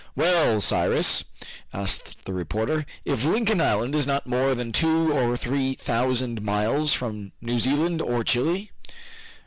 [0.15, 1.25] "Well, Cyrus,"
[1.71, 6.91] asked the reporter, "if Lincoln Island is not more than two or three thousand miles
[6.91, 8.71] from New Zealand or Chile?"